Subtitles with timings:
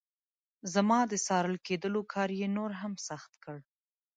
[0.73, 3.57] زما د څارل کېدلو کار یې نور هم سخت کړ.